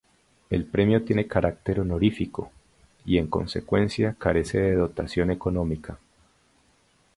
[0.49, 2.51] El Premio tiene carácter honorífico
[3.05, 5.99] y en consecuencia carece de dotación económica.